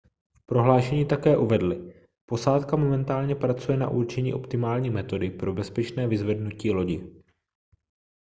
[0.39, 1.93] v prohlášení také uvedli
[2.25, 7.23] posádka momentálně pracuje na určení optimální metody pro bezpečné vyzvednutí lodi